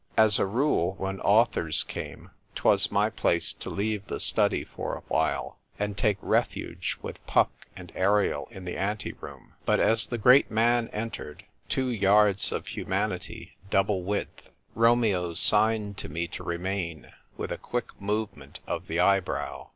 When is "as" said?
0.17-0.39, 9.79-10.07